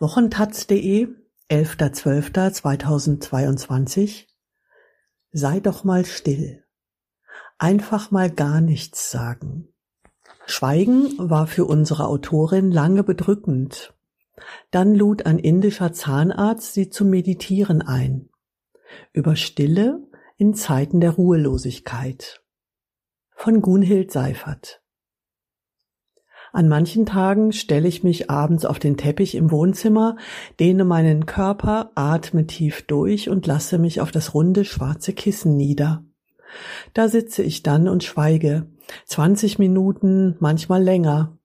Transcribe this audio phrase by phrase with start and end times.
[0.00, 1.08] Wochentaz.de,
[1.50, 4.28] 11.12.2022
[5.32, 6.62] Sei doch mal still.
[7.58, 9.74] Einfach mal gar nichts sagen.
[10.46, 13.92] Schweigen war für unsere Autorin lange bedrückend.
[14.70, 18.30] Dann lud ein indischer Zahnarzt sie zum Meditieren ein.
[19.12, 20.06] Über Stille
[20.36, 22.44] in Zeiten der Ruhelosigkeit.
[23.34, 24.80] Von Gunhild Seifert.
[26.52, 30.16] An manchen Tagen stelle ich mich abends auf den Teppich im Wohnzimmer,
[30.58, 36.04] dehne meinen Körper, atme tief durch und lasse mich auf das runde schwarze Kissen nieder.
[36.94, 38.66] Da sitze ich dann und schweige,
[39.04, 41.38] zwanzig Minuten, manchmal länger.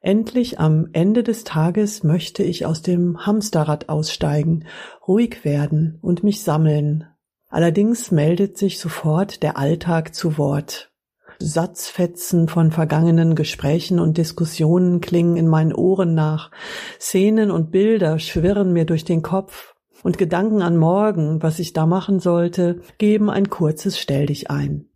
[0.00, 4.66] Endlich am Ende des Tages möchte ich aus dem Hamsterrad aussteigen,
[5.06, 7.08] ruhig werden und mich sammeln.
[7.48, 10.92] Allerdings meldet sich sofort der Alltag zu Wort.
[11.38, 16.50] Satzfetzen von vergangenen Gesprächen und Diskussionen klingen in meinen Ohren nach,
[16.98, 21.86] Szenen und Bilder schwirren mir durch den Kopf, und Gedanken an morgen, was ich da
[21.86, 24.88] machen sollte, geben ein kurzes Stell dich ein.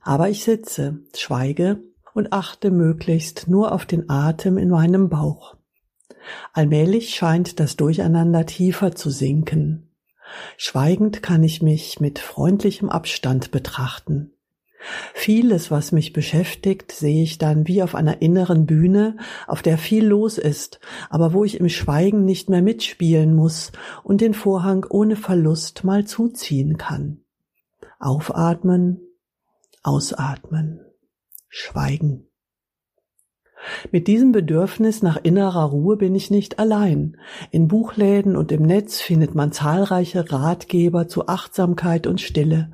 [0.00, 1.82] Aber ich sitze, schweige
[2.14, 5.56] und achte möglichst nur auf den Atem in meinem Bauch.
[6.52, 9.94] Allmählich scheint das Durcheinander tiefer zu sinken.
[10.56, 14.32] Schweigend kann ich mich mit freundlichem Abstand betrachten.
[15.12, 20.06] Vieles, was mich beschäftigt, sehe ich dann wie auf einer inneren Bühne, auf der viel
[20.06, 23.72] los ist, aber wo ich im Schweigen nicht mehr mitspielen muss
[24.04, 27.20] und den Vorhang ohne Verlust mal zuziehen kann.
[27.98, 29.00] Aufatmen,
[29.82, 30.80] ausatmen,
[31.48, 32.27] schweigen.
[33.90, 37.16] Mit diesem Bedürfnis nach innerer Ruhe bin ich nicht allein.
[37.50, 42.70] In Buchläden und im Netz findet man zahlreiche Ratgeber zu Achtsamkeit und Stille.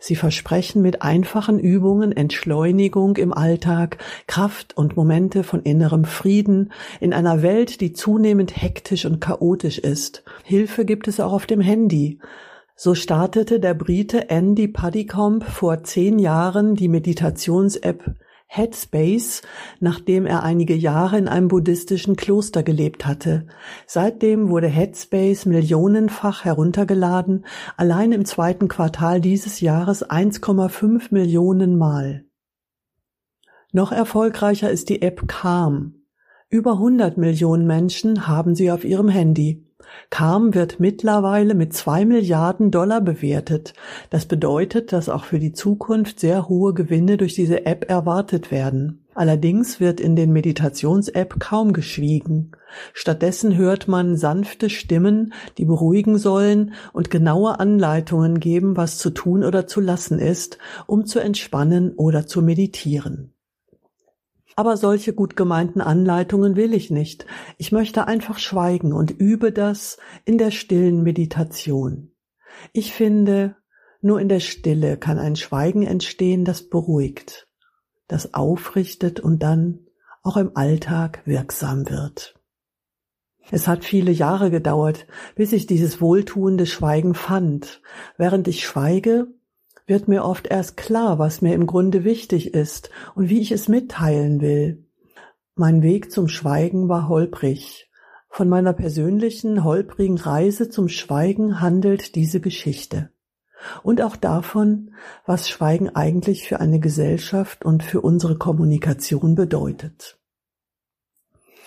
[0.00, 7.12] Sie versprechen mit einfachen Übungen Entschleunigung im Alltag, Kraft und Momente von innerem Frieden in
[7.12, 10.24] einer Welt, die zunehmend hektisch und chaotisch ist.
[10.44, 12.18] Hilfe gibt es auch auf dem Handy.
[12.76, 18.16] So startete der Brite Andy Puddicombe vor zehn Jahren die Meditations-App
[18.56, 19.42] Headspace,
[19.80, 23.48] nachdem er einige Jahre in einem buddhistischen Kloster gelebt hatte.
[23.88, 32.26] Seitdem wurde Headspace millionenfach heruntergeladen, allein im zweiten Quartal dieses Jahres 1,5 Millionen Mal.
[33.72, 36.04] Noch erfolgreicher ist die App Calm.
[36.48, 39.63] Über 100 Millionen Menschen haben sie auf ihrem Handy.
[40.10, 43.74] Calm wird mittlerweile mit zwei Milliarden Dollar bewertet.
[44.10, 49.04] Das bedeutet, dass auch für die Zukunft sehr hohe Gewinne durch diese App erwartet werden.
[49.14, 52.52] Allerdings wird in den Meditations-App kaum geschwiegen.
[52.92, 59.44] Stattdessen hört man sanfte Stimmen, die beruhigen sollen und genaue Anleitungen geben, was zu tun
[59.44, 63.33] oder zu lassen ist, um zu entspannen oder zu meditieren.
[64.56, 67.26] Aber solche gut gemeinten Anleitungen will ich nicht.
[67.58, 72.12] Ich möchte einfach schweigen und übe das in der stillen Meditation.
[72.72, 73.56] Ich finde,
[74.00, 77.48] nur in der Stille kann ein Schweigen entstehen, das beruhigt,
[78.06, 79.86] das aufrichtet und dann
[80.22, 82.34] auch im Alltag wirksam wird.
[83.50, 87.82] Es hat viele Jahre gedauert, bis ich dieses wohltuende Schweigen fand.
[88.16, 89.26] Während ich schweige,
[89.86, 93.68] wird mir oft erst klar, was mir im Grunde wichtig ist und wie ich es
[93.68, 94.84] mitteilen will.
[95.56, 97.90] Mein Weg zum Schweigen war holprig.
[98.28, 103.10] Von meiner persönlichen holprigen Reise zum Schweigen handelt diese Geschichte.
[103.82, 110.18] Und auch davon, was Schweigen eigentlich für eine Gesellschaft und für unsere Kommunikation bedeutet.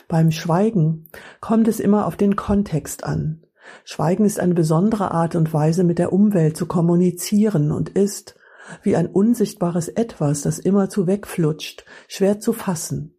[0.07, 3.46] Beim Schweigen kommt es immer auf den Kontext an.
[3.83, 8.35] Schweigen ist eine besondere Art und Weise, mit der Umwelt zu kommunizieren und ist,
[8.83, 13.13] wie ein unsichtbares Etwas, das immerzu wegflutscht, schwer zu fassen.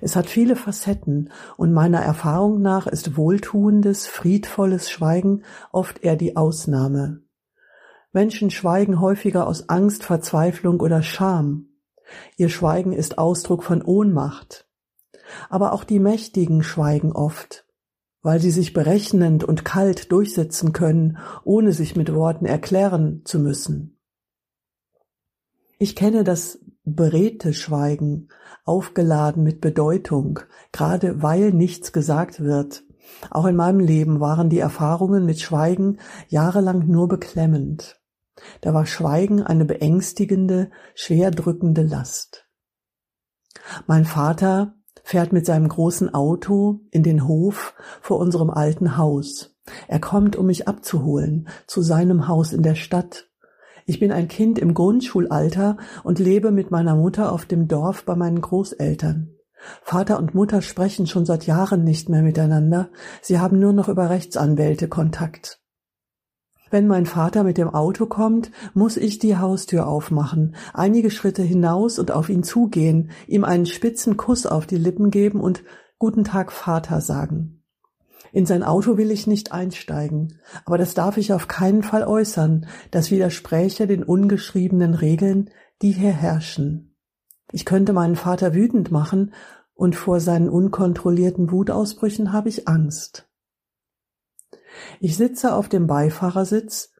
[0.00, 6.36] Es hat viele Facetten und meiner Erfahrung nach ist wohltuendes, friedvolles Schweigen oft eher die
[6.36, 7.22] Ausnahme.
[8.12, 11.68] Menschen schweigen häufiger aus Angst, Verzweiflung oder Scham.
[12.36, 14.66] Ihr Schweigen ist Ausdruck von Ohnmacht.
[15.48, 17.66] Aber auch die Mächtigen schweigen oft,
[18.22, 23.98] weil sie sich berechnend und kalt durchsetzen können, ohne sich mit Worten erklären zu müssen.
[25.78, 28.28] Ich kenne das beredte Schweigen,
[28.64, 30.40] aufgeladen mit Bedeutung,
[30.72, 32.84] gerade weil nichts gesagt wird.
[33.30, 38.00] Auch in meinem Leben waren die Erfahrungen mit Schweigen jahrelang nur beklemmend.
[38.60, 42.46] Da war Schweigen eine beängstigende, schwer drückende Last.
[43.86, 49.56] Mein Vater fährt mit seinem großen Auto in den Hof vor unserem alten Haus.
[49.88, 53.28] Er kommt, um mich abzuholen, zu seinem Haus in der Stadt.
[53.86, 58.14] Ich bin ein Kind im Grundschulalter und lebe mit meiner Mutter auf dem Dorf bei
[58.14, 59.34] meinen Großeltern.
[59.82, 62.90] Vater und Mutter sprechen schon seit Jahren nicht mehr miteinander,
[63.20, 65.59] sie haben nur noch über Rechtsanwälte Kontakt.
[66.70, 71.98] Wenn mein Vater mit dem Auto kommt, muss ich die Haustür aufmachen, einige Schritte hinaus
[71.98, 75.64] und auf ihn zugehen, ihm einen spitzen Kuss auf die Lippen geben und
[76.02, 77.62] Guten Tag, Vater sagen.
[78.32, 82.66] In sein Auto will ich nicht einsteigen, aber das darf ich auf keinen Fall äußern,
[82.90, 85.50] das widerspräche den ungeschriebenen Regeln,
[85.82, 86.96] die hier herrschen.
[87.52, 89.34] Ich könnte meinen Vater wütend machen,
[89.74, 93.29] und vor seinen unkontrollierten Wutausbrüchen habe ich Angst.
[95.00, 96.92] Ich sitze auf dem Beifahrersitz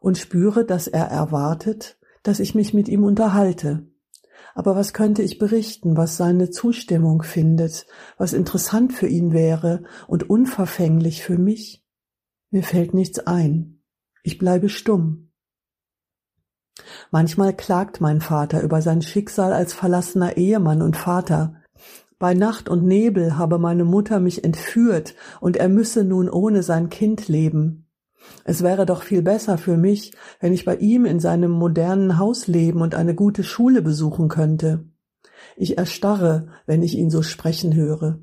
[0.00, 3.86] und spüre, dass er erwartet, dass ich mich mit ihm unterhalte.
[4.54, 7.86] Aber was könnte ich berichten, was seine Zustimmung findet,
[8.16, 11.84] was interessant für ihn wäre und unverfänglich für mich?
[12.50, 13.82] Mir fällt nichts ein.
[14.22, 15.30] Ich bleibe stumm.
[17.10, 21.57] Manchmal klagt mein Vater über sein Schicksal als verlassener Ehemann und Vater,
[22.18, 26.88] bei Nacht und Nebel habe meine Mutter mich entführt, und er müsse nun ohne sein
[26.88, 27.86] Kind leben.
[28.44, 32.48] Es wäre doch viel besser für mich, wenn ich bei ihm in seinem modernen Haus
[32.48, 34.84] leben und eine gute Schule besuchen könnte.
[35.56, 38.18] Ich erstarre, wenn ich ihn so sprechen höre.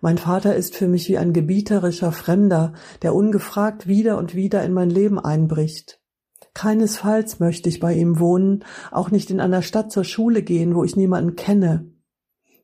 [0.00, 4.72] Mein Vater ist für mich wie ein gebieterischer Fremder, der ungefragt wieder und wieder in
[4.72, 6.00] mein Leben einbricht.
[6.52, 10.84] Keinesfalls möchte ich bei ihm wohnen, auch nicht in einer Stadt zur Schule gehen, wo
[10.84, 11.95] ich niemanden kenne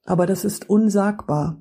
[0.05, 1.61] aber das ist unsagbar.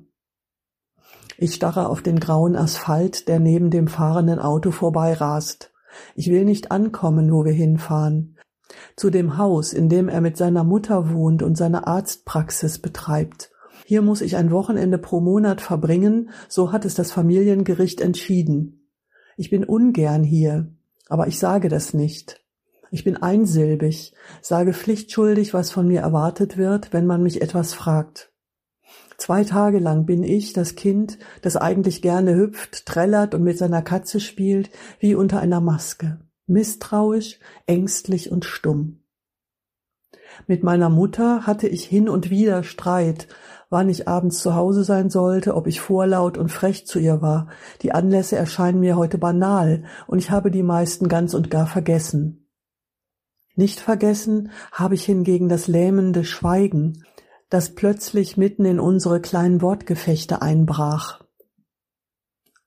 [1.38, 5.72] Ich starre auf den grauen Asphalt, der neben dem fahrenden Auto vorbeirast.
[6.14, 8.38] Ich will nicht ankommen, wo wir hinfahren.
[8.96, 13.50] Zu dem Haus, in dem er mit seiner Mutter wohnt und seine Arztpraxis betreibt.
[13.84, 18.88] Hier muss ich ein Wochenende pro Monat verbringen, so hat es das Familiengericht entschieden.
[19.36, 20.72] Ich bin ungern hier,
[21.08, 22.40] aber ich sage das nicht.
[22.90, 28.31] Ich bin einsilbig, sage pflichtschuldig, was von mir erwartet wird, wenn man mich etwas fragt.
[29.22, 33.80] Zwei Tage lang bin ich, das Kind, das eigentlich gerne hüpft, trällert und mit seiner
[33.80, 39.04] Katze spielt, wie unter einer Maske, misstrauisch, ängstlich und stumm.
[40.48, 43.28] Mit meiner Mutter hatte ich hin und wieder Streit,
[43.70, 47.46] wann ich abends zu Hause sein sollte, ob ich vorlaut und frech zu ihr war.
[47.82, 52.48] Die Anlässe erscheinen mir heute banal, und ich habe die meisten ganz und gar vergessen.
[53.54, 57.04] Nicht vergessen habe ich hingegen das lähmende Schweigen,
[57.52, 61.22] das plötzlich mitten in unsere kleinen Wortgefechte einbrach.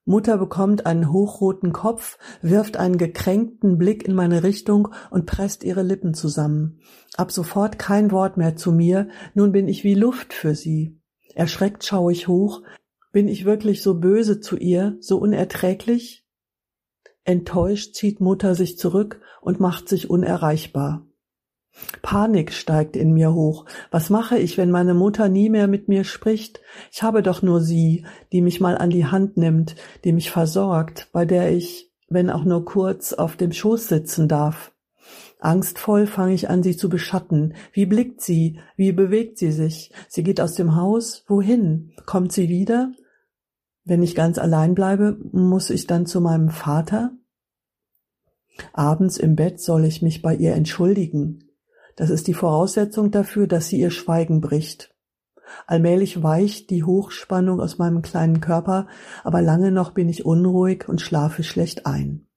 [0.08, 5.82] Mutter bekommt einen hochroten Kopf, wirft einen gekränkten Blick in meine Richtung und presst ihre
[5.82, 6.82] Lippen zusammen.
[7.18, 11.02] Ab sofort kein Wort mehr zu mir, nun bin ich wie Luft für sie.
[11.34, 12.62] Erschreckt schaue ich hoch,
[13.12, 16.28] bin ich wirklich so böse zu ihr, so unerträglich?
[17.24, 21.05] Enttäuscht zieht Mutter sich zurück und macht sich unerreichbar.
[22.02, 23.66] Panik steigt in mir hoch.
[23.92, 26.62] Was mache ich, wenn meine Mutter nie mehr mit mir spricht?
[26.92, 31.10] Ich habe doch nur sie, die mich mal an die Hand nimmt, die mich versorgt,
[31.12, 34.72] bei der ich, wenn auch nur kurz, auf dem Schoß sitzen darf.
[35.40, 37.54] Angstvoll fange ich an, sie zu beschatten.
[37.72, 38.60] Wie blickt sie?
[38.78, 39.92] Wie bewegt sie sich?
[40.08, 41.24] Sie geht aus dem Haus.
[41.28, 41.94] Wohin?
[42.06, 42.92] Kommt sie wieder?
[43.84, 47.12] Wenn ich ganz allein bleibe, muss ich dann zu meinem Vater?
[48.74, 51.45] Abends im Bett soll ich mich bei ihr entschuldigen.
[51.96, 54.94] Das ist die Voraussetzung dafür, dass sie ihr Schweigen bricht.
[55.68, 58.88] Allmählich weicht die Hochspannung aus meinem kleinen Körper,
[59.24, 62.28] aber lange noch bin ich unruhig und schlafe schlecht ein.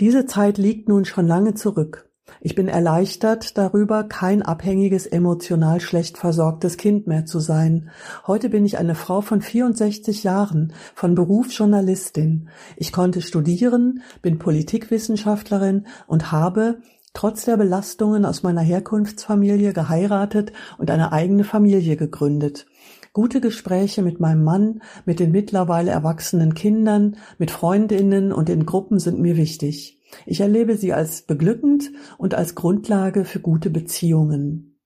[0.00, 2.10] Diese Zeit liegt nun schon lange zurück.
[2.40, 7.90] Ich bin erleichtert darüber, kein abhängiges, emotional schlecht versorgtes Kind mehr zu sein.
[8.26, 12.48] Heute bin ich eine Frau von 64 Jahren, von Beruf Journalistin.
[12.76, 16.80] Ich konnte studieren, bin Politikwissenschaftlerin und habe,
[17.16, 22.66] trotz der Belastungen aus meiner Herkunftsfamilie geheiratet und eine eigene Familie gegründet.
[23.14, 28.98] Gute Gespräche mit meinem Mann, mit den mittlerweile erwachsenen Kindern, mit Freundinnen und in Gruppen
[28.98, 29.98] sind mir wichtig.
[30.26, 34.78] Ich erlebe sie als beglückend und als Grundlage für gute Beziehungen.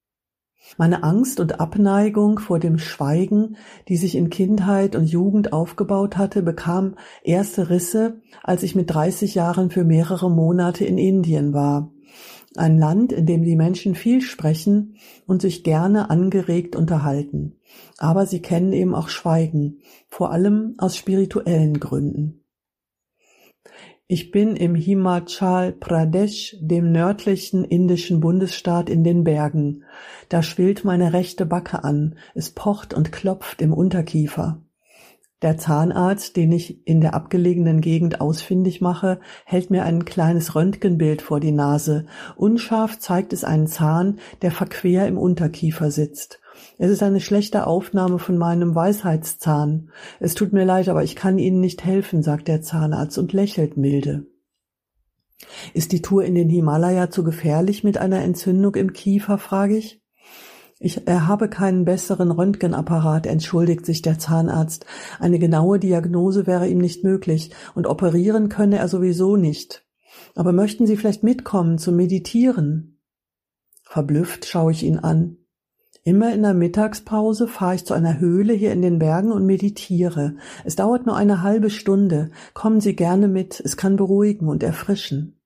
[0.79, 3.57] Meine Angst und Abneigung vor dem Schweigen,
[3.89, 6.95] die sich in Kindheit und Jugend aufgebaut hatte, bekam
[7.25, 11.91] erste Risse, als ich mit 30 Jahren für mehrere Monate in Indien war
[12.57, 17.57] ein Land, in dem die Menschen viel sprechen und sich gerne angeregt unterhalten.
[17.99, 19.79] Aber sie kennen eben auch Schweigen,
[20.09, 22.45] vor allem aus spirituellen Gründen.
[24.13, 29.85] Ich bin im Himachal Pradesh, dem nördlichen indischen Bundesstaat in den Bergen.
[30.29, 34.61] Da schwillt meine rechte Backe an, es pocht und klopft im Unterkiefer.
[35.43, 41.23] Der Zahnarzt, den ich in der abgelegenen Gegend ausfindig mache, hält mir ein kleines Röntgenbild
[41.23, 42.05] vor die Nase.
[42.37, 46.41] Unscharf zeigt es einen Zahn, der verquer im Unterkiefer sitzt.
[46.77, 49.91] Es ist eine schlechte Aufnahme von meinem Weisheitszahn.
[50.19, 53.79] Es tut mir leid, aber ich kann Ihnen nicht helfen, sagt der Zahnarzt und lächelt
[53.79, 54.27] milde.
[55.73, 60.00] Ist die Tour in den Himalaya zu gefährlich mit einer Entzündung im Kiefer, frage ich.
[60.83, 64.87] Ich er habe keinen besseren Röntgenapparat, entschuldigt sich der Zahnarzt.
[65.19, 69.87] Eine genaue Diagnose wäre ihm nicht möglich und operieren könne er sowieso nicht.
[70.35, 72.99] Aber möchten Sie vielleicht mitkommen zum Meditieren?
[73.83, 75.37] Verblüfft schaue ich ihn an.
[76.03, 80.37] Immer in der Mittagspause fahre ich zu einer Höhle hier in den Bergen und meditiere.
[80.65, 82.31] Es dauert nur eine halbe Stunde.
[82.55, 85.40] Kommen Sie gerne mit, es kann beruhigen und erfrischen.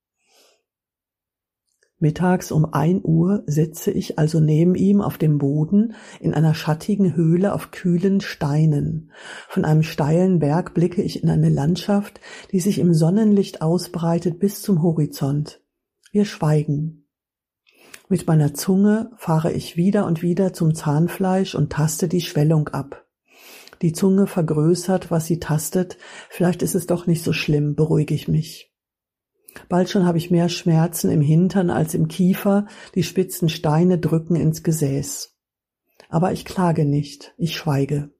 [2.04, 7.16] Mittags um ein Uhr sitze ich also neben ihm auf dem Boden in einer schattigen
[7.16, 9.10] Höhle auf kühlen Steinen.
[9.48, 12.20] Von einem steilen Berg blicke ich in eine Landschaft,
[12.52, 15.62] die sich im Sonnenlicht ausbreitet bis zum Horizont.
[16.12, 17.06] Wir schweigen.
[18.10, 23.06] Mit meiner Zunge fahre ich wieder und wieder zum Zahnfleisch und taste die Schwellung ab.
[23.80, 25.96] Die Zunge vergrößert, was sie tastet.
[26.28, 28.73] Vielleicht ist es doch nicht so schlimm, beruhige ich mich.
[29.68, 34.36] Bald schon habe ich mehr Schmerzen im Hintern als im Kiefer, die spitzen Steine drücken
[34.36, 35.36] ins Gesäß.
[36.08, 38.10] Aber ich klage nicht, ich schweige.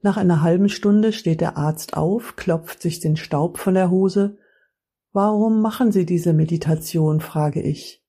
[0.00, 4.38] Nach einer halben Stunde steht der Arzt auf, klopft sich den Staub von der Hose.
[5.12, 7.20] Warum machen Sie diese Meditation?
[7.20, 8.04] frage ich.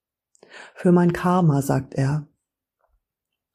[0.75, 2.27] Für mein Karma, sagt er.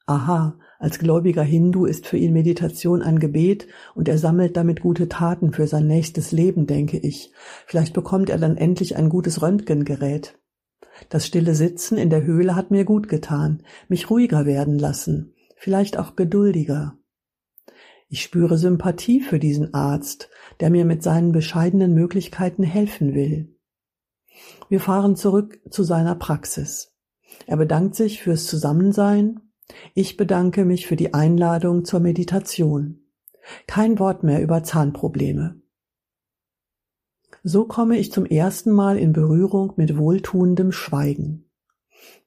[0.07, 5.09] Aha, als gläubiger Hindu ist für ihn Meditation ein Gebet und er sammelt damit gute
[5.09, 7.33] Taten für sein nächstes Leben, denke ich.
[7.65, 10.39] Vielleicht bekommt er dann endlich ein gutes Röntgengerät.
[11.09, 15.99] Das stille Sitzen in der Höhle hat mir gut getan, mich ruhiger werden lassen, vielleicht
[15.99, 16.99] auch geduldiger.
[18.11, 20.29] Ich spüre Sympathie für diesen Arzt,
[20.61, 23.57] der mir mit seinen bescheidenen Möglichkeiten helfen will.
[24.69, 26.93] Wir fahren zurück zu seiner Praxis.
[27.47, 29.41] Er bedankt sich fürs Zusammensein.
[29.95, 33.01] Ich bedanke mich für die Einladung zur Meditation.
[33.67, 35.61] Kein Wort mehr über Zahnprobleme.
[37.43, 41.51] So komme ich zum ersten Mal in Berührung mit wohltuendem Schweigen.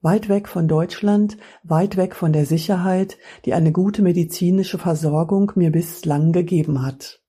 [0.02, 5.72] Weit weg von Deutschland, weit weg von der Sicherheit, die eine gute medizinische Versorgung mir
[5.72, 7.24] bislang gegeben hat.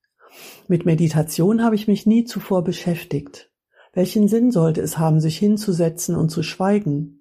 [0.68, 3.50] Mit Meditation habe ich mich nie zuvor beschäftigt.
[3.94, 7.17] Welchen Sinn sollte es haben, sich hinzusetzen und zu schweigen?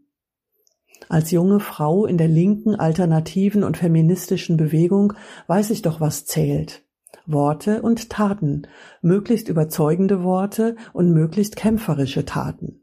[1.09, 5.13] Als junge Frau in der linken, alternativen und feministischen Bewegung
[5.47, 6.83] weiß ich doch, was zählt.
[7.25, 8.67] Worte und Taten,
[9.01, 12.81] möglichst überzeugende Worte und möglichst kämpferische Taten.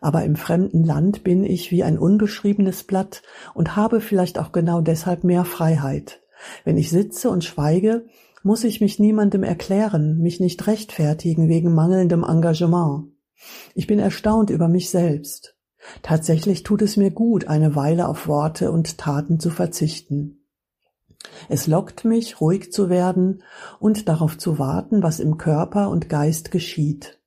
[0.00, 3.22] Aber im fremden Land bin ich wie ein unbeschriebenes Blatt
[3.54, 6.22] und habe vielleicht auch genau deshalb mehr Freiheit.
[6.64, 8.06] Wenn ich sitze und schweige,
[8.42, 13.08] muss ich mich niemandem erklären, mich nicht rechtfertigen wegen mangelndem Engagement.
[13.74, 15.53] Ich bin erstaunt über mich selbst.
[16.02, 20.46] Tatsächlich tut es mir gut, eine Weile auf Worte und Taten zu verzichten.
[21.48, 23.42] Es lockt mich, ruhig zu werden
[23.80, 27.20] und darauf zu warten, was im Körper und Geist geschieht.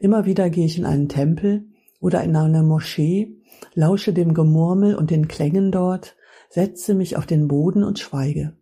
[0.00, 1.66] Immer wieder gehe ich in einen Tempel
[2.00, 3.40] oder in eine Moschee,
[3.74, 6.16] lausche dem Gemurmel und den Klängen dort,
[6.48, 8.56] setze mich auf den Boden und schweige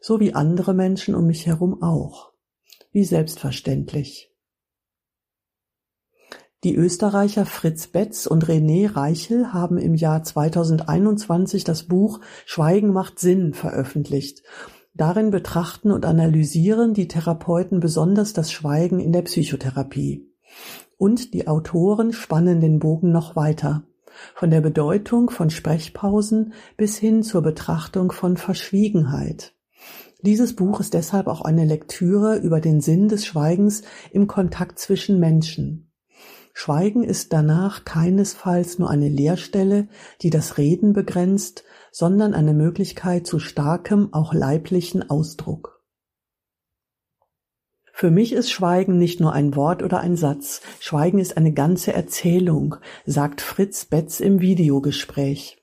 [0.00, 2.32] so wie andere Menschen um mich herum auch.
[2.90, 4.29] Wie selbstverständlich.
[6.62, 13.18] Die Österreicher Fritz Betz und René Reichel haben im Jahr 2021 das Buch Schweigen macht
[13.18, 14.42] Sinn veröffentlicht.
[14.92, 20.28] Darin betrachten und analysieren die Therapeuten besonders das Schweigen in der Psychotherapie.
[20.98, 23.84] Und die Autoren spannen den Bogen noch weiter.
[24.34, 29.54] Von der Bedeutung von Sprechpausen bis hin zur Betrachtung von Verschwiegenheit.
[30.20, 35.18] Dieses Buch ist deshalb auch eine Lektüre über den Sinn des Schweigens im Kontakt zwischen
[35.18, 35.89] Menschen.
[36.52, 39.88] Schweigen ist danach keinesfalls nur eine Leerstelle,
[40.22, 45.80] die das Reden begrenzt, sondern eine Möglichkeit zu starkem, auch leiblichen Ausdruck.
[47.92, 51.92] Für mich ist Schweigen nicht nur ein Wort oder ein Satz, Schweigen ist eine ganze
[51.92, 55.58] Erzählung, sagt Fritz Betz im Videogespräch.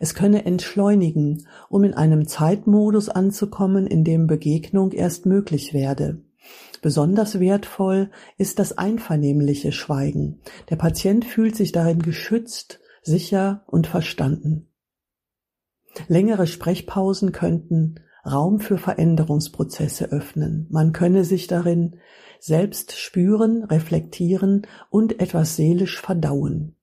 [0.00, 6.20] Es könne entschleunigen, um in einem Zeitmodus anzukommen, in dem Begegnung erst möglich werde.
[6.82, 10.40] Besonders wertvoll ist das einvernehmliche Schweigen.
[10.70, 14.68] Der Patient fühlt sich darin geschützt, sicher und verstanden.
[16.06, 20.66] Längere Sprechpausen könnten Raum für Veränderungsprozesse öffnen.
[20.70, 21.96] Man könne sich darin
[22.40, 26.76] selbst spüren, reflektieren und etwas seelisch verdauen.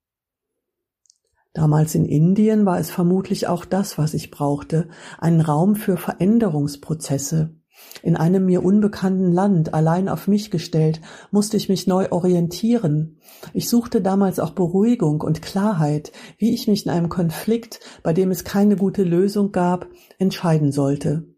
[1.53, 7.54] Damals in Indien war es vermutlich auch das, was ich brauchte, einen Raum für Veränderungsprozesse,
[8.01, 11.01] In einem mir unbekannten Land, allein auf mich gestellt,
[11.31, 13.17] musste ich mich neu orientieren.
[13.53, 18.31] Ich suchte damals auch Beruhigung und Klarheit, wie ich mich in einem Konflikt, bei dem
[18.31, 21.34] es keine gute Lösung gab, entscheiden sollte.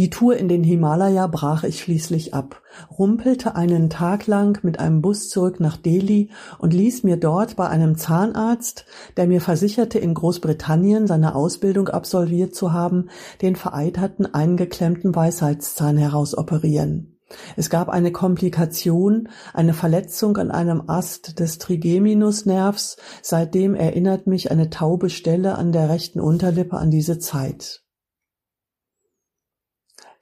[0.00, 2.62] Die Tour in den Himalaya brach ich schließlich ab,
[2.98, 7.68] rumpelte einen Tag lang mit einem Bus zurück nach Delhi und ließ mir dort bei
[7.68, 8.86] einem Zahnarzt,
[9.18, 13.10] der mir versicherte, in Großbritannien seine Ausbildung absolviert zu haben,
[13.42, 17.18] den vereiterten eingeklemmten Weisheitszahn herausoperieren.
[17.58, 24.70] Es gab eine Komplikation, eine Verletzung an einem Ast des Trigeminusnervs, seitdem erinnert mich eine
[24.70, 27.82] taube Stelle an der rechten Unterlippe an diese Zeit.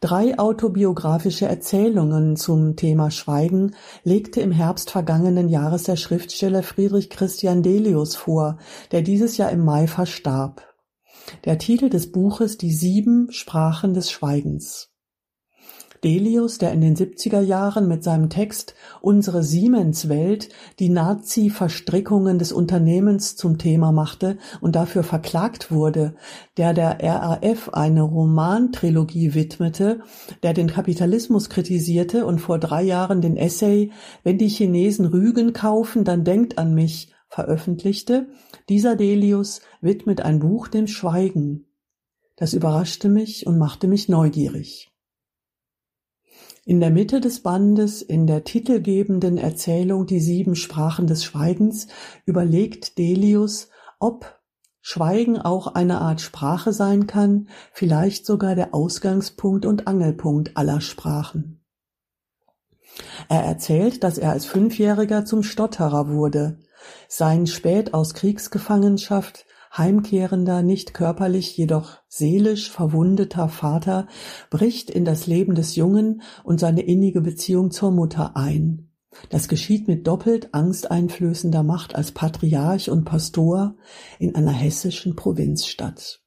[0.00, 3.75] Drei autobiografische Erzählungen zum Thema Schweigen
[4.05, 8.59] legte im Herbst vergangenen Jahres der Schriftsteller Friedrich Christian Delius vor,
[8.93, 10.62] der dieses Jahr im Mai verstarb.
[11.45, 14.93] Der Titel des Buches Die sieben Sprachen des Schweigens.
[16.05, 23.37] Delius, der in den 70er Jahren mit seinem Text Unsere Siemens-Welt die Nazi-Verstrickungen des Unternehmens
[23.37, 26.14] zum Thema machte und dafür verklagt wurde,
[26.57, 30.00] der der RAF eine Romantrilogie widmete,
[30.43, 36.05] der den Kapitalismus kritisierte und vor drei Jahren den Essay Wenn die Chinesen Rügen kaufen,
[36.05, 38.28] dann denkt an mich veröffentlichte,
[38.69, 41.67] dieser Delius widmet ein Buch dem Schweigen.
[42.37, 44.93] Das überraschte mich und machte mich neugierig.
[46.68, 51.87] In der Mitte des Bandes, in der titelgebenden Erzählung Die sieben Sprachen des Schweigens,
[52.26, 54.38] überlegt Delius, ob
[54.82, 61.64] Schweigen auch eine Art Sprache sein kann, vielleicht sogar der Ausgangspunkt und Angelpunkt aller Sprachen.
[63.30, 66.58] Er erzählt, dass er als Fünfjähriger zum Stotterer wurde,
[67.08, 69.46] sein spät aus Kriegsgefangenschaft
[69.78, 74.06] heimkehrender, nicht körperlich, jedoch seelisch verwundeter Vater
[74.50, 78.90] bricht in das Leben des Jungen und seine innige Beziehung zur Mutter ein.
[79.30, 83.76] Das geschieht mit doppelt angsteinflößender Macht als Patriarch und Pastor
[84.18, 86.23] in einer hessischen Provinzstadt.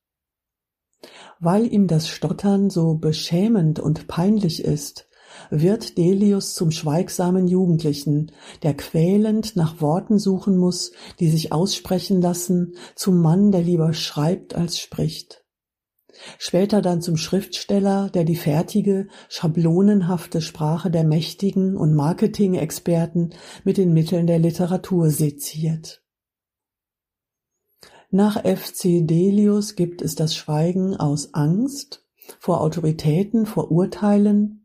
[1.39, 5.07] Weil ihm das Stottern so beschämend und peinlich ist,
[5.49, 8.31] wird Delius zum schweigsamen Jugendlichen,
[8.63, 14.55] der quälend nach Worten suchen muss, die sich aussprechen lassen, zum Mann, der lieber schreibt
[14.55, 15.43] als spricht.
[16.37, 23.31] Später dann zum Schriftsteller, der die fertige, schablonenhafte Sprache der Mächtigen und Marketing-Experten
[23.63, 26.03] mit den Mitteln der Literatur seziert.
[28.09, 32.05] Nach FC Delius gibt es das Schweigen aus Angst
[32.39, 34.60] vor Autoritäten, vor Urteilen,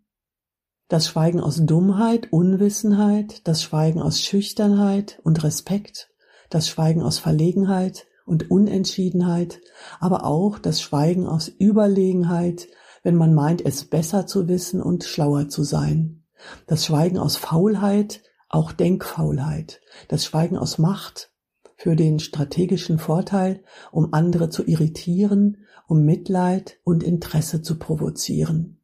[0.89, 6.11] das Schweigen aus Dummheit, Unwissenheit, das Schweigen aus Schüchternheit und Respekt,
[6.49, 9.61] das Schweigen aus Verlegenheit und Unentschiedenheit,
[9.99, 12.69] aber auch das Schweigen aus Überlegenheit,
[13.03, 16.25] wenn man meint, es besser zu wissen und schlauer zu sein.
[16.67, 19.81] Das Schweigen aus Faulheit, auch Denkfaulheit.
[20.09, 21.33] Das Schweigen aus Macht
[21.77, 28.81] für den strategischen Vorteil, um andere zu irritieren, um Mitleid und Interesse zu provozieren.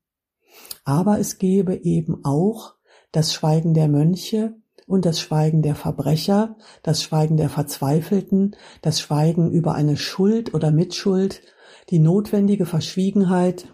[0.85, 2.75] Aber es gebe eben auch
[3.12, 9.51] das Schweigen der Mönche und das Schweigen der Verbrecher, das Schweigen der Verzweifelten, das Schweigen
[9.51, 11.42] über eine Schuld oder Mitschuld,
[11.90, 13.66] die notwendige Verschwiegenheit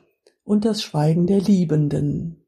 [0.44, 2.47] und das Schweigen der Liebenden.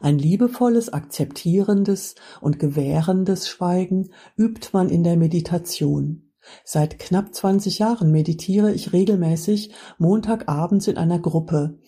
[0.00, 6.32] Ein liebevolles, akzeptierendes und gewährendes Schweigen übt man in der Meditation.
[6.64, 11.78] Seit knapp 20 Jahren meditiere ich regelmäßig Montagabends in einer Gruppe,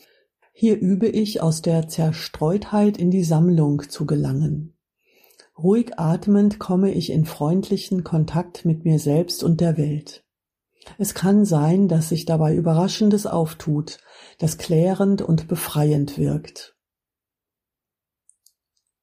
[0.60, 4.74] hier übe ich, aus der Zerstreutheit in die Sammlung zu gelangen.
[5.56, 10.22] Ruhig atmend komme ich in freundlichen Kontakt mit mir selbst und der Welt.
[10.98, 14.00] Es kann sein, dass sich dabei Überraschendes auftut,
[14.38, 16.76] das klärend und befreiend wirkt.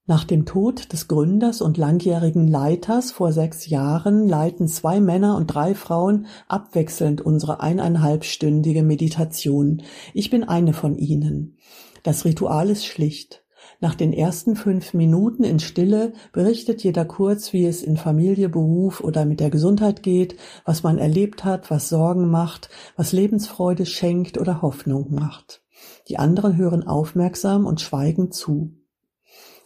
[0.09, 5.47] Nach dem Tod des Gründers und langjährigen Leiters vor sechs Jahren leiten zwei Männer und
[5.47, 9.83] drei Frauen abwechselnd unsere eineinhalbstündige Meditation.
[10.13, 11.57] Ich bin eine von ihnen.
[12.03, 13.43] Das Ritual ist schlicht.
[13.81, 19.01] Nach den ersten fünf Minuten in Stille berichtet jeder kurz, wie es in Familie, Beruf
[19.01, 24.37] oder mit der Gesundheit geht, was man erlebt hat, was Sorgen macht, was Lebensfreude schenkt
[24.37, 25.63] oder Hoffnung macht.
[26.07, 28.76] Die anderen hören aufmerksam und schweigend zu.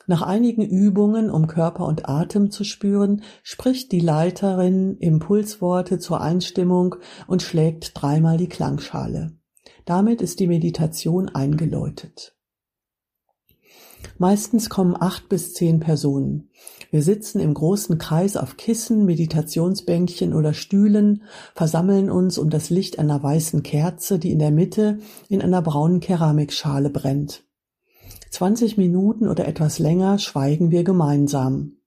[0.08, 6.96] Nach einigen Übungen, um Körper und Atem zu spüren, spricht die Leiterin Impulsworte zur Einstimmung
[7.28, 9.34] und schlägt dreimal die Klangschale.
[9.86, 12.36] Damit ist die Meditation eingeläutet.
[14.18, 16.50] Meistens kommen acht bis zehn Personen.
[16.90, 21.24] Wir sitzen im großen Kreis auf Kissen, Meditationsbänkchen oder Stühlen,
[21.56, 26.00] versammeln uns um das Licht einer weißen Kerze, die in der Mitte in einer braunen
[26.00, 27.44] Keramikschale brennt.
[28.32, 31.78] 20 Minuten oder etwas länger schweigen wir gemeinsam.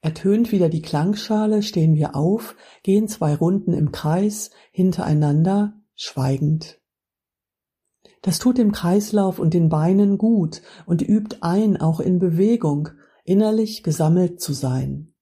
[0.00, 6.80] Ertönt wieder die Klangschale, stehen wir auf, gehen zwei Runden im Kreis, hintereinander, schweigend.
[8.22, 12.90] Das tut dem Kreislauf und den Beinen gut und übt ein, auch in Bewegung,
[13.24, 15.14] innerlich gesammelt zu sein.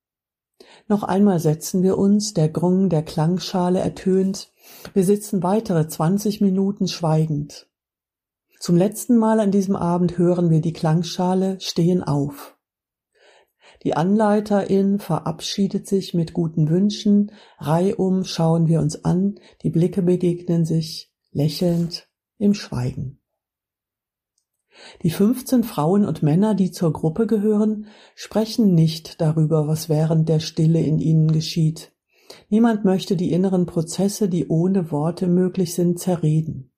[0.88, 4.52] Noch einmal setzen wir uns, der Grung der Klangschale ertönt,
[4.92, 7.68] wir sitzen weitere 20 Minuten schweigend.
[8.66, 12.58] Zum letzten Mal an diesem Abend hören wir die Klangschale, stehen auf.
[13.84, 20.64] Die Anleiterin verabschiedet sich mit guten Wünschen, reihum schauen wir uns an, die Blicke begegnen
[20.64, 23.20] sich, lächelnd im Schweigen.
[25.04, 30.40] Die 15 Frauen und Männer, die zur Gruppe gehören, sprechen nicht darüber, was während der
[30.40, 31.92] Stille in ihnen geschieht.
[32.48, 36.72] Niemand möchte die inneren Prozesse, die ohne Worte möglich sind, zerreden.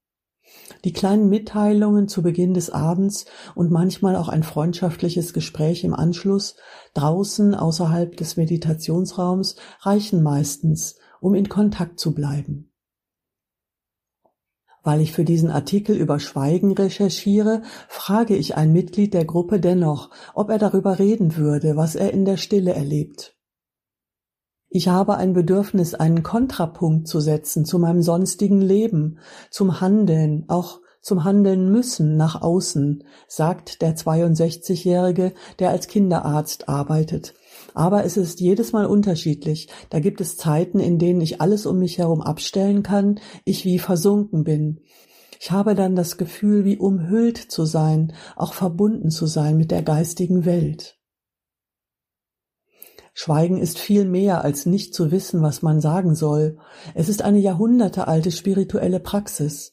[0.85, 6.57] Die kleinen Mitteilungen zu Beginn des Abends und manchmal auch ein freundschaftliches Gespräch im Anschluss
[6.95, 12.73] draußen außerhalb des Meditationsraums reichen meistens, um in Kontakt zu bleiben.
[14.83, 20.11] Weil ich für diesen Artikel über Schweigen recherchiere, frage ich ein Mitglied der Gruppe dennoch,
[20.35, 23.38] ob er darüber reden würde, was er in der Stille erlebt.
[24.71, 29.19] Ich habe ein Bedürfnis, einen Kontrapunkt zu setzen zu meinem sonstigen Leben,
[29.51, 37.33] zum Handeln, auch zum Handeln müssen nach außen, sagt der 62-Jährige, der als Kinderarzt arbeitet.
[37.73, 39.69] Aber es ist jedes Mal unterschiedlich.
[39.89, 43.79] Da gibt es Zeiten, in denen ich alles um mich herum abstellen kann, ich wie
[43.79, 44.81] versunken bin.
[45.41, 49.83] Ich habe dann das Gefühl, wie umhüllt zu sein, auch verbunden zu sein mit der
[49.83, 50.98] geistigen Welt.
[53.21, 56.57] Schweigen ist viel mehr als nicht zu wissen, was man sagen soll.
[56.95, 59.73] Es ist eine jahrhundertealte spirituelle Praxis.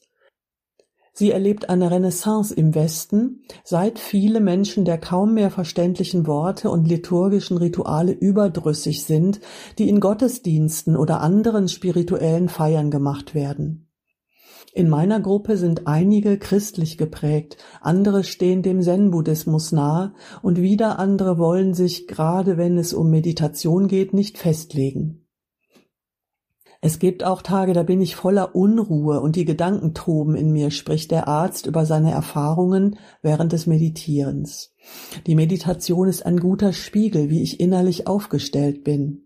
[1.12, 6.88] Sie erlebt eine Renaissance im Westen, seit viele Menschen der kaum mehr verständlichen Worte und
[6.88, 9.38] liturgischen Rituale überdrüssig sind,
[9.78, 13.85] die in Gottesdiensten oder anderen spirituellen Feiern gemacht werden.
[14.76, 20.12] In meiner Gruppe sind einige christlich geprägt, andere stehen dem Zen-Buddhismus nahe
[20.42, 25.26] und wieder andere wollen sich, gerade wenn es um Meditation geht, nicht festlegen.
[26.82, 30.70] Es gibt auch Tage, da bin ich voller Unruhe und die Gedanken toben in mir,
[30.70, 34.74] spricht der Arzt über seine Erfahrungen während des Meditierens.
[35.26, 39.25] Die Meditation ist ein guter Spiegel, wie ich innerlich aufgestellt bin.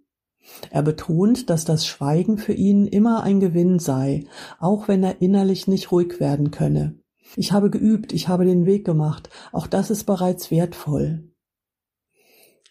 [0.70, 4.24] Er betont, dass das Schweigen für ihn immer ein Gewinn sei,
[4.58, 6.98] auch wenn er innerlich nicht ruhig werden könne.
[7.36, 11.30] Ich habe geübt, ich habe den Weg gemacht, auch das ist bereits wertvoll.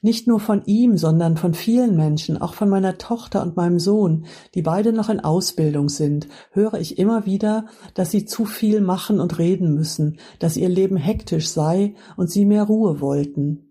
[0.02, 4.26] Nicht nur von ihm, sondern von vielen Menschen, auch von meiner Tochter und meinem Sohn,
[4.56, 9.20] die beide noch in Ausbildung sind, höre ich immer wieder, dass sie zu viel machen
[9.20, 13.69] und reden müssen, dass ihr Leben hektisch sei und sie mehr Ruhe wollten.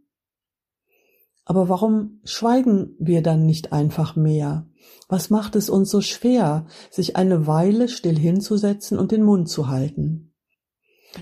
[1.48, 4.66] Aber warum schweigen wir dann nicht einfach mehr?
[5.08, 9.68] Was macht es uns so schwer, sich eine Weile still hinzusetzen und den Mund zu
[9.68, 10.34] halten?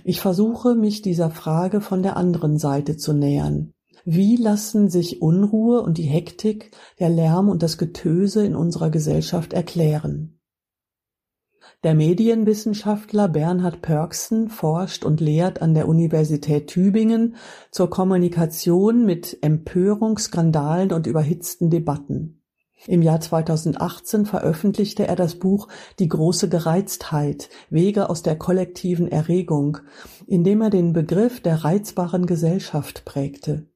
[0.03, 3.73] Ich versuche, mich dieser Frage von der anderen Seite zu nähern.
[4.05, 9.53] Wie lassen sich Unruhe und die Hektik, der Lärm und das Getöse in unserer Gesellschaft
[9.53, 10.36] erklären?
[11.87, 17.37] Der Medienwissenschaftler Bernhard Pörksen forscht und lehrt an der Universität Tübingen
[17.71, 22.43] zur Kommunikation mit Empörung, Skandalen und überhitzten Debatten.
[22.89, 25.69] Im Jahr 2018 veröffentlichte er das Buch
[26.01, 29.79] Die große Gereiztheit Wege aus der kollektiven Erregung,
[30.27, 33.69] in dem er den Begriff der reizbaren Gesellschaft prägte.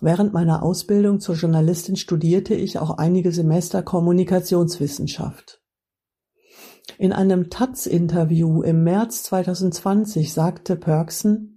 [0.00, 5.63] Während meiner Ausbildung zur Journalistin studierte ich auch einige Semester Kommunikationswissenschaft.
[6.98, 11.54] In einem Taz-Interview im März 2020 sagte Pörksen,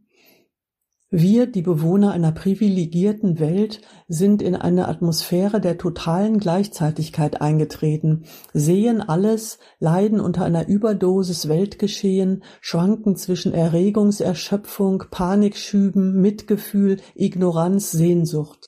[1.10, 9.02] wir, die Bewohner einer privilegierten Welt, sind in eine Atmosphäre der totalen Gleichzeitigkeit eingetreten, sehen
[9.02, 18.68] alles, leiden unter einer Überdosis Weltgeschehen, schwanken zwischen Erregungserschöpfung, Panikschüben, Mitgefühl, Ignoranz, Sehnsucht.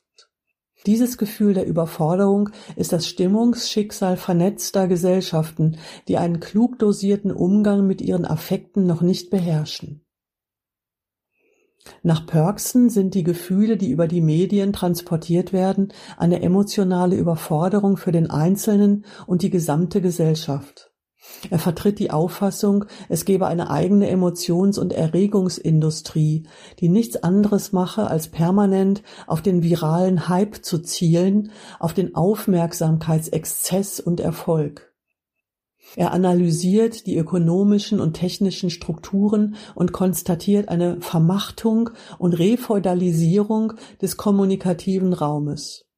[0.86, 5.76] Dieses Gefühl der Überforderung ist das Stimmungsschicksal vernetzter Gesellschaften,
[6.08, 10.04] die einen klug dosierten Umgang mit ihren Affekten noch nicht beherrschen.
[12.02, 18.12] Nach Pörksen sind die Gefühle, die über die Medien transportiert werden, eine emotionale Überforderung für
[18.12, 20.89] den Einzelnen und die gesamte Gesellschaft.
[21.48, 26.44] Er vertritt die Auffassung, es gebe eine eigene Emotions- und Erregungsindustrie,
[26.80, 34.00] die nichts anderes mache, als permanent auf den viralen Hype zu zielen, auf den Aufmerksamkeitsexzess
[34.00, 34.90] und Erfolg.
[35.96, 45.12] Er analysiert die ökonomischen und technischen Strukturen und konstatiert eine Vermachtung und Refeudalisierung des kommunikativen
[45.12, 45.89] Raumes.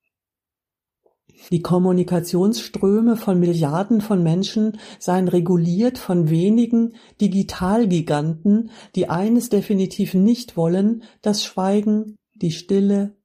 [1.50, 10.56] Die Kommunikationsströme von Milliarden von Menschen seien reguliert von wenigen Digitalgiganten, die eines definitiv nicht
[10.56, 13.16] wollen, das Schweigen, die Stille,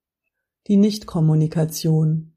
[0.67, 2.33] die Nichtkommunikation,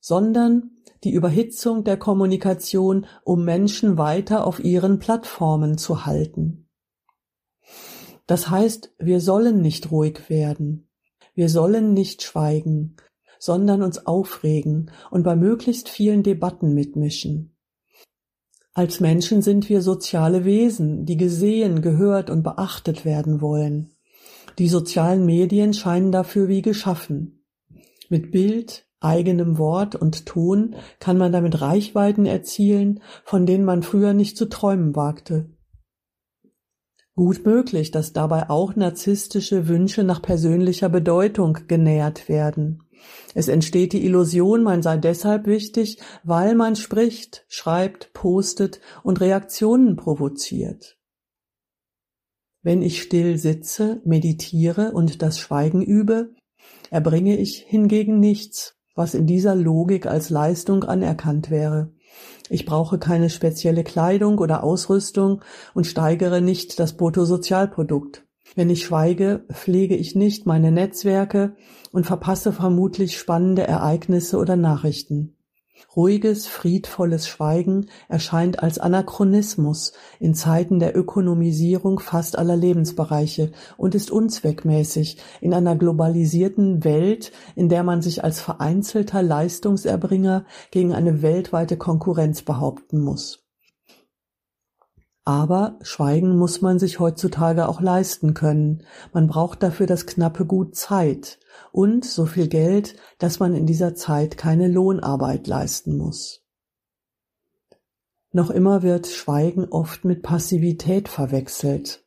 [0.00, 0.70] sondern
[1.04, 6.68] die Überhitzung der Kommunikation, um Menschen weiter auf ihren Plattformen zu halten.
[8.26, 10.88] Das heißt, wir sollen nicht ruhig werden,
[11.34, 12.96] wir sollen nicht schweigen,
[13.42, 17.56] sondern uns aufregen und bei möglichst vielen Debatten mitmischen.
[18.72, 23.96] Als Menschen sind wir soziale Wesen, die gesehen, gehört und beachtet werden wollen.
[24.58, 27.44] Die sozialen Medien scheinen dafür wie geschaffen.
[28.08, 34.14] Mit Bild, eigenem Wort und Ton kann man damit Reichweiten erzielen, von denen man früher
[34.14, 35.50] nicht zu träumen wagte.
[37.16, 42.84] Gut möglich, dass dabei auch narzisstische Wünsche nach persönlicher Bedeutung genährt werden.
[43.34, 49.96] Es entsteht die Illusion, man sei deshalb wichtig, weil man spricht, schreibt, postet und Reaktionen
[49.96, 50.98] provoziert.
[52.62, 56.34] Wenn ich still sitze, meditiere und das Schweigen übe,
[56.90, 61.92] erbringe ich hingegen nichts, was in dieser Logik als Leistung anerkannt wäre.
[62.50, 65.42] Ich brauche keine spezielle Kleidung oder Ausrüstung
[65.74, 68.26] und steigere nicht das Bruttosozialprodukt.
[68.54, 71.56] Wenn ich schweige, pflege ich nicht meine Netzwerke
[71.90, 75.36] und verpasse vermutlich spannende Ereignisse oder Nachrichten.
[75.96, 84.10] Ruhiges, friedvolles Schweigen erscheint als Anachronismus in Zeiten der Ökonomisierung fast aller Lebensbereiche und ist
[84.10, 91.76] unzweckmäßig in einer globalisierten Welt, in der man sich als vereinzelter Leistungserbringer gegen eine weltweite
[91.76, 93.41] Konkurrenz behaupten muss.
[95.24, 98.84] Aber Schweigen muss man sich heutzutage auch leisten können.
[99.12, 101.38] Man braucht dafür das knappe Gut Zeit
[101.70, 106.42] und so viel Geld, dass man in dieser Zeit keine Lohnarbeit leisten muss.
[108.32, 112.01] Noch immer wird Schweigen oft mit Passivität verwechselt.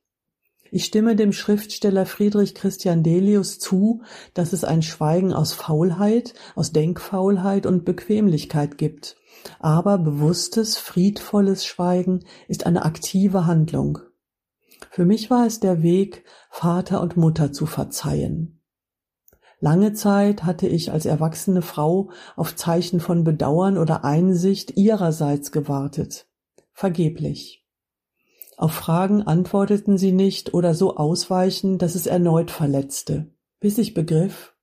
[0.71, 4.01] Ich stimme dem Schriftsteller Friedrich Christian Delius zu,
[4.34, 9.15] dass es ein Schweigen aus Faulheit, aus Denkfaulheit und Bequemlichkeit gibt
[9.60, 13.99] aber bewusstes, friedvolles Schweigen ist eine aktive Handlung.
[14.91, 18.62] Für mich war es der Weg, Vater und Mutter zu verzeihen.
[19.60, 26.28] Lange Zeit hatte ich als erwachsene Frau auf Zeichen von Bedauern oder Einsicht ihrerseits gewartet.
[26.73, 27.64] Vergeblich.
[28.58, 34.56] Auf Fragen antworteten sie nicht oder so ausweichend, dass es erneut verletzte, bis ich begriff,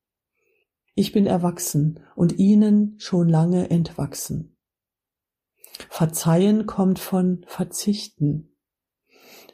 [0.95, 4.57] ich bin erwachsen und ihnen schon lange entwachsen.
[5.89, 8.55] Verzeihen kommt von verzichten.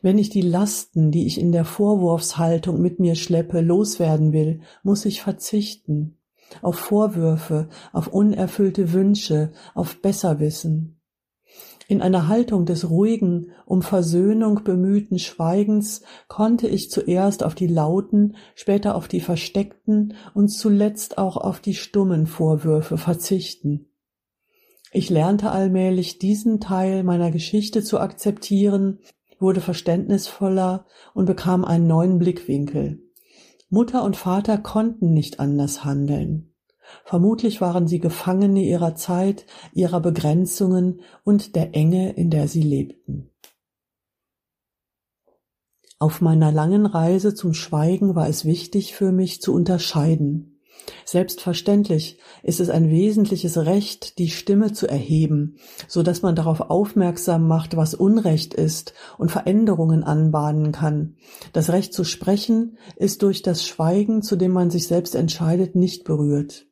[0.03, 5.05] Wenn ich die Lasten, die ich in der Vorwurfshaltung mit mir schleppe, loswerden will, muss
[5.05, 6.18] ich verzichten.
[6.62, 10.97] Auf Vorwürfe, auf unerfüllte Wünsche, auf Besserwissen.
[11.90, 18.37] In einer Haltung des ruhigen, um Versöhnung bemühten Schweigens konnte ich zuerst auf die lauten,
[18.54, 23.87] später auf die versteckten und zuletzt auch auf die stummen Vorwürfe verzichten.
[24.92, 29.00] Ich lernte allmählich diesen Teil meiner Geschichte zu akzeptieren,
[29.38, 33.00] wurde verständnisvoller und bekam einen neuen Blickwinkel.
[33.70, 36.47] Mutter und Vater konnten nicht anders handeln.
[37.05, 43.31] Vermutlich waren sie Gefangene ihrer Zeit, ihrer Begrenzungen und der Enge, in der sie lebten.
[46.01, 50.59] Auf meiner langen Reise zum Schweigen war es wichtig für mich zu unterscheiden.
[51.05, 57.48] Selbstverständlich ist es ein wesentliches Recht, die Stimme zu erheben, so dass man darauf aufmerksam
[57.48, 61.16] macht, was Unrecht ist und Veränderungen anbahnen kann.
[61.53, 66.05] Das Recht zu sprechen ist durch das Schweigen, zu dem man sich selbst entscheidet, nicht
[66.05, 66.67] berührt.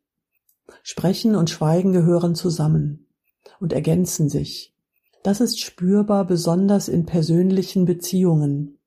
[0.83, 3.07] Sprechen und Schweigen gehören zusammen
[3.61, 4.75] und ergänzen sich.
[5.23, 8.79] Das ist spürbar besonders in persönlichen Beziehungen.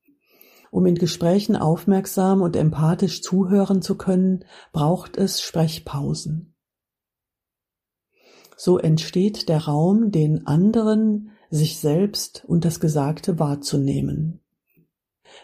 [0.72, 6.54] Um in Gesprächen aufmerksam und empathisch zuhören zu können, braucht es Sprechpausen.
[8.56, 14.42] So entsteht der Raum, den anderen, sich selbst und das Gesagte wahrzunehmen.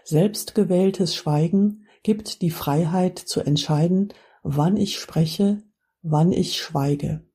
[0.04, 5.64] Selbstgewähltes Schweigen gibt die Freiheit zu entscheiden, wann ich spreche,
[6.08, 7.26] wann ich schweige.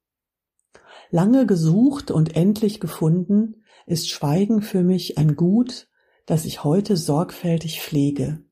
[1.10, 5.88] Lange gesucht und endlich gefunden, ist Schweigen für mich ein Gut,
[6.24, 8.44] das ich heute sorgfältig pflege.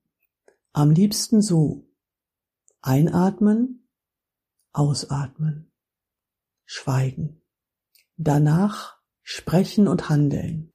[0.73, 1.89] Am liebsten so.
[2.81, 3.89] Einatmen,
[4.73, 5.71] ausatmen,
[6.65, 7.41] schweigen.
[8.17, 10.73] Danach sprechen und handeln.